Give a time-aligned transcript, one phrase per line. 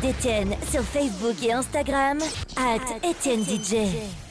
[0.00, 2.18] d'Étienne sur Facebook et Instagram,
[2.56, 4.25] at Étienne DJ.